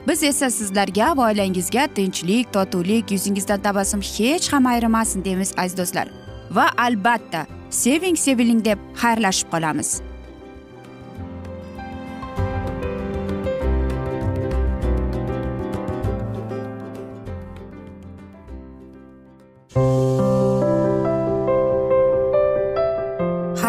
Biz 0.08 0.22
esa 0.22 0.50
sizlarga 0.50 1.10
va 1.16 1.28
oilangizga 1.30 1.86
tinchlik 1.94 2.52
totuvlik 2.52 3.12
yuzingizdan 3.12 3.60
tabassum 3.60 4.00
hech 4.00 4.52
ham 4.52 4.66
ayrimasin 4.72 5.24
deymiz 5.24 5.52
aziz 5.56 5.78
do'stlar. 5.78 6.08
Va 6.50 6.66
albatta 6.86 7.46
seving 7.70 8.16
seviling 8.16 8.64
deb 8.64 8.78
xayrlashib 9.02 9.50
qolamiz. 9.54 10.00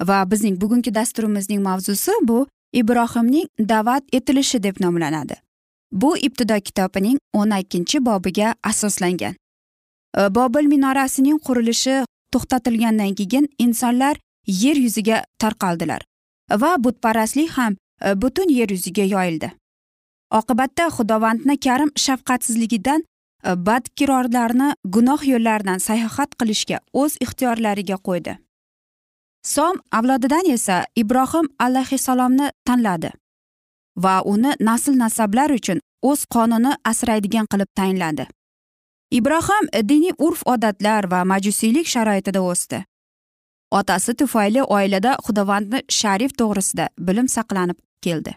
Va 0.00 0.30
bizning 0.30 0.60
bugungi 0.60 0.94
dasturimizning 0.94 1.62
mavzusi 1.62 2.12
bu 2.22 2.46
ibrohimning 2.72 3.48
da'vat 3.58 4.04
etilishi 4.12 4.62
deb 4.62 4.76
nomlanadi. 4.80 5.34
Bu 5.92 6.16
ibtido 6.16 6.60
kitobining 6.60 7.18
o'n 7.32 7.50
ikkinchi 7.50 8.04
bobiga 8.04 8.54
asoslangan. 8.62 9.34
E, 10.18 10.34
Bobil 10.34 10.66
minorasining 10.66 11.38
qurilishi 11.46 12.04
to'xtatilgandan 12.32 13.14
keyin 13.14 13.48
insonlar 13.58 14.16
yer 14.46 14.76
yuziga 14.76 15.24
tarqaldilar 15.38 16.02
va 16.62 16.76
butparastlik 16.84 17.50
ham 17.50 17.76
e, 18.04 18.14
butun 18.22 18.48
yer 18.48 18.70
yuziga 18.70 19.04
yoyildi. 19.04 19.52
Oqibatda 20.30 20.88
xudovandni 20.96 21.56
karim 21.60 21.90
shafqatsizligidan 21.96 23.04
e, 23.44 23.54
badkirorlarni 23.66 24.72
gunoh 24.84 25.22
yo'llaridan 25.32 25.78
sayohat 25.78 26.34
qilishga 26.40 26.80
o'z 26.92 27.16
ixtiyorlariga 27.20 27.96
qo'ydi. 28.08 28.45
Som 29.54 29.74
avlodidan 29.98 30.46
esa 30.56 30.84
ibrohim 31.02 31.46
alayhissalomni 31.58 32.50
tanladi 32.66 33.10
va 33.96 34.22
uni 34.32 34.52
nasl 34.60 34.94
nasablar 35.02 35.50
uchun 35.58 35.80
o'z 36.02 36.24
qonini 36.34 36.72
asraydigan 36.90 37.46
qilib 37.52 37.70
tayinladi. 37.78 38.26
Ibrohim 39.18 39.64
diniy 39.88 40.14
urf 40.18 40.42
odatlar 40.46 41.10
va 41.10 41.24
majusiylik 41.24 41.86
sharoitida 41.86 42.40
o'sdi. 42.40 42.84
Otasi 43.70 44.14
tufayli 44.14 44.62
oilada 44.62 45.16
xudovandni 45.26 45.82
sharif 45.98 46.32
to'g'risida 46.40 46.88
bilim 46.98 47.28
saqlanib 47.28 47.78
keldi. 48.02 48.32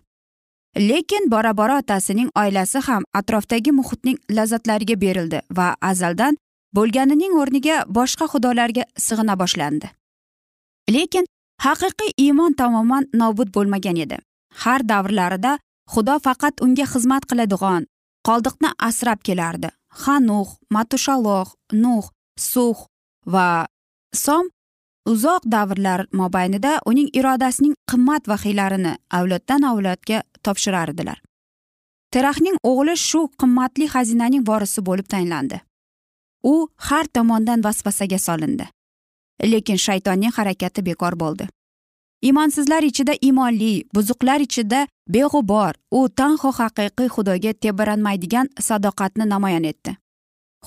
Lekin 0.89 1.29
bora 1.31 1.57
bora 1.57 1.77
otasining 1.81 2.29
oilasi 2.41 2.79
ham 2.87 3.03
atrofdagi 3.13 3.71
muhitning 3.71 4.17
lazzatlariga 4.37 5.01
berildi 5.01 5.41
va 5.57 5.75
azaldan 5.81 6.37
bo'lganining 6.77 7.33
o'rniga 7.41 7.77
boshqa 7.97 8.25
xudolarga 8.33 8.83
sig'ina 9.07 9.39
boshlandi. 9.41 9.98
Lekin 10.95 11.25
haqiqiy 11.65 12.11
iymon 12.25 12.53
tamoman 12.59 13.07
nobud 13.21 13.49
bo'lmagan 13.55 13.97
edi. 14.05 14.17
Har 14.61 14.81
davrlarida 14.91 15.57
xudo 15.93 16.15
faqat 16.25 16.61
unga 16.65 16.85
xizmat 16.93 17.23
qiladigan 17.29 17.87
qoldiqni 18.27 18.69
asrab 18.89 19.19
kelardi. 19.27 19.69
Hanuh 20.03 20.47
matushaloh 20.73 21.47
nuh 21.83 22.05
suh 22.51 22.79
va 23.33 23.65
som 24.13 24.45
uzoq 25.11 25.43
davrlar 25.55 26.05
mobaynida 26.19 26.73
uning 26.89 27.09
irodasining 27.19 27.73
qimmat 27.89 28.23
vahiylarini 28.31 28.93
avloddan 29.17 29.61
avlodga 29.71 30.17
topshirardilar 30.45 31.19
teraxning 32.13 32.57
o'g'li 32.71 32.95
shu 32.97 33.21
qimmatli 33.41 33.87
xazinaning 33.93 34.43
vorisi 34.49 34.81
bo'lib 34.87 35.07
tayinlandi. 35.13 35.61
U 36.43 36.67
har 36.89 37.05
tomondan 37.15 37.63
vasvasaga 37.65 38.19
solindi. 38.27 38.65
Lekin 39.43 39.77
shaytonning 39.77 40.31
harakati 40.31 40.85
bekor 40.85 41.15
bo'ldi. 41.19 41.47
Imonsizlar 42.21 42.83
ichida 42.83 43.13
imonli 43.21 43.83
buzuqlar 43.95 44.39
ichida 44.41 44.87
beg'ubor 45.07 45.73
u 45.91 46.09
tanho 46.09 46.51
haqiqiy 46.59 47.09
xudoga 47.15 47.53
tebranmaydigan 47.53 48.47
sadoqatni 48.67 49.25
namoyon 49.29 49.63
etdi. 49.71 49.95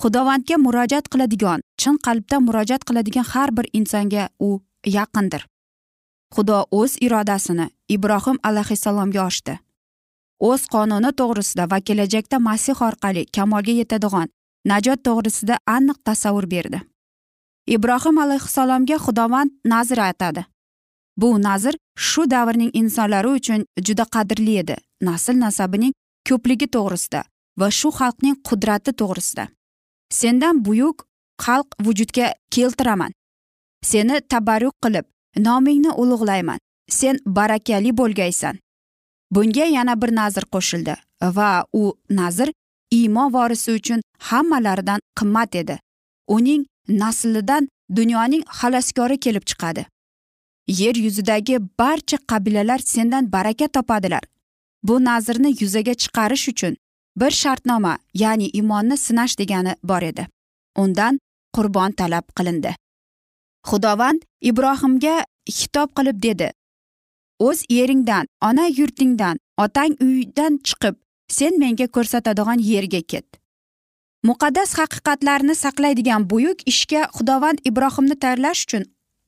Xudovandga 0.01 0.57
murojaat 0.57 1.09
qiladigan 1.13 1.61
chin 1.81 1.97
qalbdan 2.05 2.41
murojaat 2.47 2.83
qiladigan 2.87 3.25
har 3.33 3.49
bir 3.57 3.65
insonga 3.73 4.29
u 4.39 4.49
yaqindir. 4.85 5.45
Xudo 6.35 6.65
o'z 6.71 6.97
irodasini 7.05 7.69
ibrohim 7.89 8.37
alayhissalomga 8.43 9.21
ochdi 9.27 9.59
o'z 10.49 10.63
qonuni 10.73 11.11
to'g'risida 11.19 11.67
va 11.71 11.79
kelajakda 11.87 12.37
masih 12.49 12.81
orqali 12.87 13.23
kamolga 13.35 13.73
yetadigan 13.79 14.27
najot 14.71 14.99
to'g'risida 15.07 15.55
aniq 15.75 15.97
tasavvur 16.07 16.45
berdi. 16.55 16.79
Ibrohim 17.67 18.17
alayhissalomga 18.17 18.97
xudovand 19.05 19.51
nazr 19.65 19.99
aytadi. 19.99 20.45
Bu 21.17 21.41
nazr 21.41 21.75
shu 21.97 22.29
davrning 22.29 22.71
insonlari 22.73 23.27
uchun 23.27 23.65
juda 23.87 24.05
qadrli 24.15 24.57
edi. 24.57 24.75
Nasl 25.01 25.35
nasabining 25.45 25.93
ko'pligi 26.29 26.67
to'g'risida 26.75 27.23
va 27.59 27.67
shu 27.79 27.89
xalqning 27.99 28.35
qudrati 28.47 28.91
to'g'risida. 29.01 29.47
Sendan 30.19 30.65
buyuk 30.65 31.05
xalq 31.45 31.67
vujudga 31.85 32.33
keltiraman. 32.51 33.11
Seni 33.83 34.21
tabarruk 34.21 34.75
qilib 34.83 35.05
nomingni 35.37 35.91
ulug'layman. 36.01 36.59
Sen 36.89 37.19
barakali 37.25 37.91
bo'lgaysan. 37.97 38.59
Bunga 39.31 39.65
yana 39.77 40.01
bir 40.01 40.11
nazr 40.19 40.45
qo'shildi 40.53 40.95
va 41.37 41.65
u 41.73 41.83
nazr 42.09 42.51
iymon 42.91 43.33
vorisi 43.33 43.71
uchun 43.79 44.01
hammalaridan 44.29 44.99
qimmat 45.19 45.55
edi. 45.55 45.79
Uning 46.27 46.65
naslidan 46.87 47.67
dunyoning 47.95 48.43
xaloskori 48.59 49.19
kelib 49.19 49.41
chiqadi. 49.41 49.85
Yer 50.67 50.95
yuzidagi 50.95 51.59
barcha 51.79 52.17
qabilalar 52.17 52.79
sendan 52.79 53.31
baraka 53.31 53.67
topadilar. 53.67 54.23
Bu 54.83 55.03
nazrni 55.05 55.55
yuzaga 55.59 55.93
chiqarish 55.93 56.49
uchun 56.49 56.77
bir 57.15 57.31
shartnoma 57.31 57.97
ya'ni 58.13 58.47
iymonni 58.47 58.97
sinash 58.97 59.37
degani 59.39 59.75
bor 59.83 60.01
edi. 60.01 60.27
Undan 60.77 61.19
qurbon 61.53 61.91
talab 61.91 62.25
qilindi. 62.37 62.75
Xudovand 63.69 64.21
ibrohimga 64.41 65.25
xitob 65.49 65.89
qilib 65.97 66.23
dedi. 66.23 66.51
O'z 67.39 67.63
yeringdan 67.69 68.27
ona 68.41 68.67
yurtingdan 68.67 69.37
otang 69.57 69.93
uydan 70.01 70.59
chiqib 70.67 70.95
sen 71.27 71.59
menga 71.59 71.87
ko'rsatadigan 71.87 72.59
yerga 72.59 73.01
ket. 73.01 73.25
Muqaddas 74.29 74.71
haqiqatlarni 74.79 75.55
saqlaydigan 75.55 76.29
buyuk 76.29 76.59
ishga 76.71 77.01
xudovand 77.17 77.59
ibrohimni 77.69 78.15
tayyorlash 78.23 78.61
uchun 78.65 78.83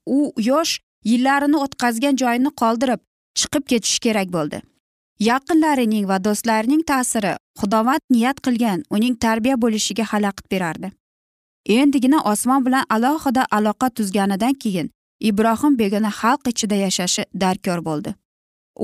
u 0.05 0.19
yosh 0.49 0.73
yillarini 1.11 1.57
o'tkazgan 1.65 2.15
joyini 2.21 2.51
qoldirib 2.61 3.01
chiqib 3.39 3.63
ketishi 3.71 3.99
kerak 4.05 4.29
bo'ldi. 4.35 4.61
Yaqinlarining 5.29 6.05
va 6.11 6.17
do'stlarining 6.27 6.83
ta'siri 6.91 7.33
xudovand 7.59 8.03
niyat 8.15 8.37
qilgan 8.45 8.83
uning 8.95 9.15
tarbiya 9.25 9.55
bo'lishiga 9.63 10.05
xalaqit 10.11 10.51
berardi. 10.53 10.91
Endigina 11.65 12.19
osmon 12.31 12.65
bilan 12.65 12.85
alohida 12.95 13.43
aloqa 13.57 13.89
tuzganidan 13.97 14.53
keyin 14.63 14.91
ibrohim 15.29 15.73
begona 15.81 16.11
xalq 16.19 16.47
ichida 16.51 16.75
yashashi 16.85 17.23
darkor 17.41 17.79
bo'ldi. 17.89 18.15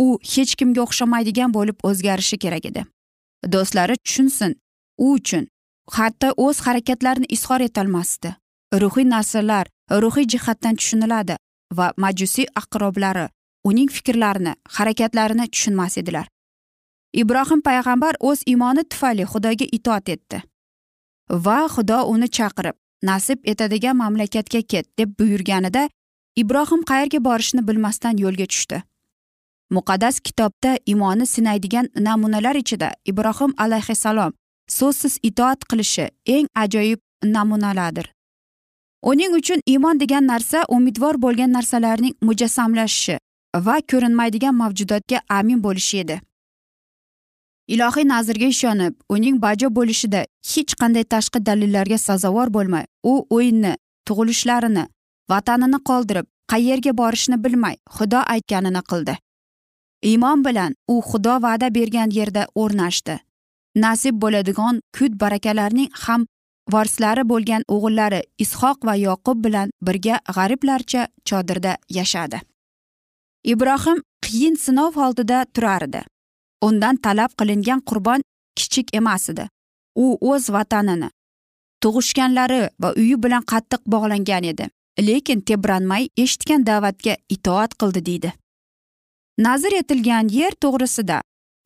U 0.03 0.05
hech 0.33 0.53
kimga 0.59 0.81
o'xshamaydigan 0.85 1.53
bo'lib 1.57 1.77
o'zgarishi 1.89 2.37
kerak 2.43 2.65
edi. 2.71 2.85
Do'stlari 3.53 3.95
tushunsin 4.05 4.51
u 4.97 5.11
uchun 5.17 5.47
hatto 5.97 6.33
o'z 6.37 6.57
harakatlarini 6.65 7.27
izhor 7.35 7.61
etolmasdi. 7.67 8.35
Ruhiy 8.81 9.07
narsalar 9.13 9.67
ruhiy 10.03 10.27
jihatdan 10.33 10.75
tushuniladi 10.79 11.35
va 11.77 11.87
majusiy 11.97 12.47
aqroblari 12.61 13.25
uning 13.69 13.89
fikrlarini 13.95 14.53
harakatlarini 14.77 15.47
tushunmas 15.53 15.97
edilar. 15.97 16.27
Ibrohim 17.13 17.61
payg'ambar 17.61 18.15
o'z 18.19 18.43
iymoni 18.51 18.83
tufayli 18.91 19.25
xudoga 19.33 19.65
itoat 19.77 20.09
etdi 20.15 20.43
va 21.45 21.67
xudo 21.73 22.03
uni 22.13 22.27
chaqirib 22.37 22.75
nasib 23.03 23.39
etadigan 23.51 23.97
mamlakatga 23.97 24.61
ket 24.61 24.85
deb 24.99 25.09
buyurganida 25.19 25.89
ibrohim 26.35 26.81
qayerga 26.91 27.19
borishni 27.23 27.67
bilmasdan 27.67 28.17
yo'lga 28.23 28.45
tushdi. 28.45 28.83
Muqaddas 29.71 30.19
kitobda 30.19 30.77
iymoni 30.85 31.25
sinaydigan 31.25 31.87
namunalar 31.95 32.55
ichida 32.55 32.91
ibrohim 33.05 33.53
alayhissalom 33.57 34.33
so'zsiz 34.77 35.17
itoat 35.29 35.59
qilishi 35.69 36.05
eng 36.35 36.47
ajoyib 36.63 36.99
namunalardir. 37.35 38.07
Uning 39.11 39.33
uchun 39.39 39.61
iymon 39.65 39.99
degan 39.99 40.27
narsa 40.27 40.65
umidvor 40.69 41.21
bo'lgan 41.21 41.53
narsalarning 41.57 42.15
mujassamlashishi 42.27 43.15
va 43.65 43.77
ko'rinmaydigan 43.91 44.55
mavjudotga 44.55 45.21
amin 45.29 45.63
bo'lishi 45.63 46.03
edi. 46.03 46.21
Ilohiy 47.73 48.05
nazrga 48.07 48.47
ishonib 48.53 48.93
uning 49.15 49.41
bajo 49.41 49.69
bo'lishida 49.77 50.21
hech 50.51 50.75
qanday 50.81 51.05
tashqi 51.13 51.39
dalillarga 51.45 51.97
sazovor 51.97 52.53
bo'lmay 52.57 52.85
u 53.11 53.13
o'yinni 53.37 53.73
tug'ilishlarini 54.07 54.85
vatanini 55.33 55.79
qoldirib 55.89 56.27
qayerga 56.51 56.93
borishni 57.01 57.37
bilmay 57.43 57.75
xudo 57.97 58.21
aytganini 58.35 58.81
qildi. 58.91 59.17
Iymon 60.09 60.45
bilan 60.45 60.75
u 60.87 61.01
xudo 61.09 61.35
va'da 61.45 61.73
bergan 61.77 62.09
yerda 62.19 62.47
o'rnashdi. 62.55 63.19
Nasib 63.75 64.15
bo'ladigan 64.21 64.81
kut 64.97 65.13
barakalarning 65.23 65.89
ham 66.03 66.25
vorislari 66.73 67.23
bo'lgan 67.31 67.63
o'g'illari 67.75 68.21
ishoq 68.43 68.85
va 68.87 68.95
yoqub 68.95 69.43
bilan 69.45 69.71
birga 69.81 70.19
g'ariblarcha 70.35 71.07
chodirda 71.25 71.77
yashadi. 71.97 72.41
Ibrohim 73.43 74.03
qiyin 74.25 74.55
sinov 74.55 74.97
oldida 75.05 75.45
turardi 75.53 76.01
undan 76.67 76.95
talab 76.95 77.31
qilingan 77.39 77.81
qurbon 77.89 78.21
kichik 78.55 78.95
emas 78.95 79.29
edi. 79.29 79.47
U 79.95 80.05
o'z 80.31 80.49
vatanini 80.55 81.09
tug'ishganlari 81.83 82.61
va 82.81 82.93
uyi 83.01 83.17
bilan 83.23 83.43
qattiq 83.51 83.81
bog'langan 83.93 84.43
edi. 84.51 84.69
Lekin 85.07 85.41
tebranmay 85.41 86.07
eshitgan 86.23 86.65
da'vatga 86.65 87.15
itoat 87.35 87.71
qildi 87.79 88.05
deydi. 88.09 88.31
Nazr 89.45 89.73
etilgan 89.81 90.29
yer 90.39 90.53
to'g'risida 90.63 91.21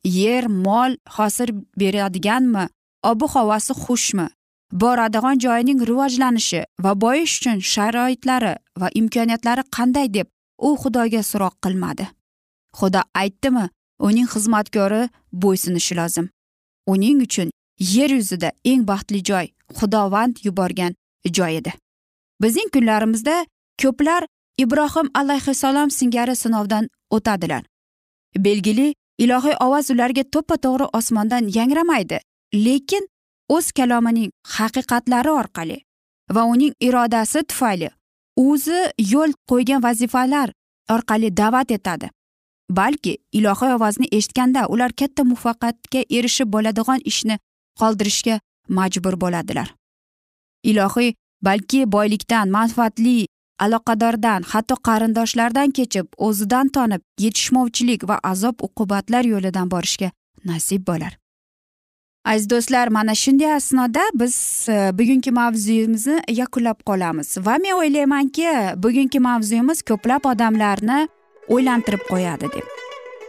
yer 0.06 0.46
mol 0.46 0.96
hosil 1.16 1.50
beradiganmi? 1.76 2.68
Ob 3.02 3.22
havosi 3.22 3.72
xushmi? 3.72 4.28
Boradigan 4.72 5.38
joyining 5.38 5.80
rivojlanishi 5.88 6.64
va 6.84 7.00
boyish 7.00 7.34
uchun 7.38 7.58
sharoitlari 7.72 8.54
va 8.80 8.88
imkoniyatlari 9.00 9.62
qanday 9.76 10.06
deb 10.14 10.26
u 10.58 10.68
xudoga 10.82 11.22
so'roq 11.30 11.54
qilmadi. 11.64 12.06
Xudo 12.78 13.02
aytdimi 13.22 13.66
uning 14.08 14.28
xizmatkori 14.34 15.02
bo'ysunishi 15.42 15.94
lozim. 16.00 16.26
Uning 16.86 17.22
uchun 17.26 17.50
yer 17.94 18.10
yuzida 18.10 18.50
eng 18.64 18.82
baxtli 18.90 19.20
joy 19.28 19.46
xudovand 19.78 20.34
yuborgan 20.46 20.94
joy 21.36 21.56
edi. 21.60 21.72
Bizning 22.42 22.68
kunlarimizda 22.74 23.36
ko'plar 23.82 24.26
ibrohim 24.58 25.08
alayhissalom 25.20 25.90
singari 25.90 26.36
sinovdan 26.36 26.88
o'tadilar. 27.10 27.62
Belgili 28.36 28.94
ilohiy 29.18 29.56
ovoz 29.66 29.90
ularga 29.94 30.24
to'ppa 30.34 30.56
to'g'ri 30.64 30.86
osmondan 30.98 31.44
yangramaydi 31.56 32.18
lekin 32.66 33.04
o'z 33.56 33.66
kalomining 33.78 34.30
haqiqatlari 34.56 35.32
orqali 35.40 35.78
va 36.34 36.42
uning 36.52 36.72
irodasi 36.88 37.42
tufayli 37.50 37.88
o'zi 38.36 38.80
yo'l 39.12 39.32
qo'ygan 39.50 39.82
vazifalar 39.86 40.48
orqali 40.94 41.36
da'vat 41.36 41.70
etadi. 41.70 42.10
Balki 42.70 43.18
ilohiy 43.32 43.74
ovozni 43.76 44.06
eshitganda 44.12 44.66
ular 44.68 44.92
katta 45.00 45.22
muvaffaqiyatga 45.30 46.00
erishib 46.18 46.48
bo'ladigan 46.54 47.00
ishni 47.10 47.38
qoldirishga 47.80 48.40
majbur 48.78 49.14
bo'ladilar. 49.22 49.68
Ilohiy 50.70 51.14
balki 51.42 51.80
boylikdan 51.92 52.50
manfaatli 52.56 53.26
aloqadordan 53.64 54.42
hatto 54.52 54.76
qarindoshlardan 54.88 55.70
kechib 55.78 56.06
o'zidan 56.28 56.68
tonib 56.68 57.02
yetishmovchilik 57.24 58.08
va 58.08 58.18
azob 58.32 58.66
uqubatlar 58.68 59.24
yo'lidan 59.24 59.70
borishga 59.70 60.10
nasib 60.44 60.86
bo'lar. 60.86 61.16
Aziz 62.26 62.50
do'stlar 62.50 62.88
mana 62.88 63.14
shunday 63.14 63.52
asnoda 63.54 64.02
biz 64.14 64.66
e, 64.68 64.98
bugungi 64.98 65.30
mavzuyimizni 65.30 66.16
yakunlab 66.28 66.80
qolamiz. 66.88 67.36
Va 67.46 67.54
men 67.62 67.72
o'ylaymanki 67.80 68.48
bugungi 68.76 69.20
mavzuyimiz 69.28 69.82
ko'plab 69.82 70.26
odamlarni 70.32 71.08
o'ylantirib 71.48 72.02
qo'yadi 72.10 72.50
deb. 72.56 72.66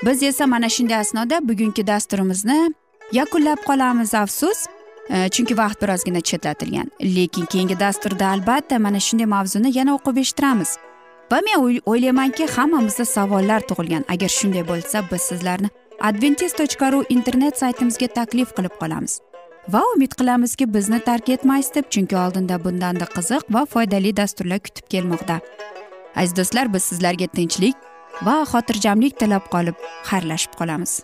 Biz 0.05 0.23
esa 0.23 0.47
mana 0.47 0.69
shunday 0.69 0.97
asnoda 0.97 1.37
bugungi 1.49 1.87
dasturimizni 1.87 2.73
yakunlab 3.11 3.61
qolamiz 3.69 4.13
afsus. 4.13 4.65
Э, 5.09 5.29
chunki 5.29 5.57
vaqt 5.57 5.81
birozgina 5.81 6.21
chetlatilgan. 6.21 6.91
Lekin 7.01 7.45
keyingi 7.45 7.79
dasturda 7.79 8.27
albatta 8.27 8.79
mana 8.79 8.99
shunday 8.99 9.25
mavzuni 9.25 9.77
yana 9.77 9.95
o'qib 9.95 10.17
eshittiramiz. 10.23 10.71
Va 11.31 11.39
men 11.45 11.81
o'ylaymanki 11.91 12.47
hammamizda 12.55 13.05
savollar 13.05 13.61
tug'ilgan. 13.69 14.03
Agar 14.13 14.29
shunday 14.39 14.67
bo'lsa 14.71 15.03
biz 15.11 15.21
sizlarni 15.21 15.69
adventis 16.09 16.53
tochka 16.59 16.91
ru 16.91 17.03
internet 17.09 17.57
saytimizga 17.63 18.07
taklif 18.07 18.53
qilib 18.57 18.75
qolamiz. 18.81 19.19
Va 19.73 19.81
umid 19.95 20.13
qilamizki 20.19 20.73
bizni 20.73 20.99
tark 21.09 21.29
etmaysiz 21.29 21.73
deb 21.75 21.91
chunki 21.93 22.15
oldinda 22.25 22.63
bundanda 22.63 23.05
qiziq 23.17 23.43
va 23.55 23.65
foydali 23.73 24.17
dasturlar 24.17 24.59
kutib 24.59 24.85
kelmoqda. 24.93 25.39
Aziz 26.15 26.35
do'stlar 26.37 26.73
biz 26.73 26.83
sizlarga 26.83 27.27
tinchlik 27.37 27.75
va 28.27 28.35
xotirjamlik 28.51 29.19
tilab 29.19 29.45
qolib 29.53 29.77
xayrlashib 30.09 30.53
qolamiz. 30.59 31.03